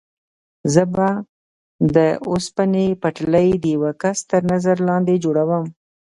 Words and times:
زه 0.73 0.83
به 0.93 1.09
د 1.95 1.97
اوسپنې 2.29 2.85
پټلۍ 3.01 3.49
د 3.63 3.65
یوه 3.75 3.91
کس 4.01 4.17
تر 4.31 4.41
نظر 4.53 4.75
لاندې 4.87 5.15
جوړوم. 5.23 5.65